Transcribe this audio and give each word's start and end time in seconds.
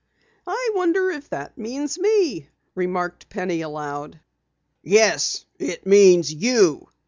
"I 0.47 0.71
wonder 0.73 1.11
if 1.11 1.29
that 1.29 1.59
means 1.59 1.99
me?" 1.99 2.49
remarked 2.73 3.29
Penny 3.29 3.61
aloud. 3.61 4.19
"Yes, 4.81 5.45
it 5.59 5.85
means 5.85 6.33
you!" 6.33 6.89